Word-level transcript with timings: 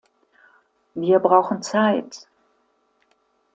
Wir 0.95 1.19
brauchen 1.19 1.61
Zeit. 1.61 2.27